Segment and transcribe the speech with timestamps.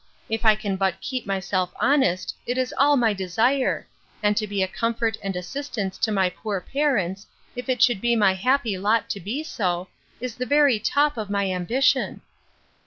[0.29, 3.85] If I can but keep myself honest, it is all my desire:
[4.23, 8.15] And to be a comfort and assistance to my poor parents, if it should be
[8.15, 12.21] my happy lot to be so, is the very top of my ambition.